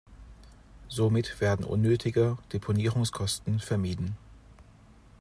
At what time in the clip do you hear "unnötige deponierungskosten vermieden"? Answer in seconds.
1.63-4.17